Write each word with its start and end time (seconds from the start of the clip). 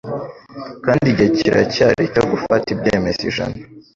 Kandi 0.85 1.05
igihe 1.11 1.29
kiracyari 1.37 2.03
cyo 2.13 2.23
gufata 2.31 2.67
ibyemezo 2.75 3.21
ijana, 3.29 3.57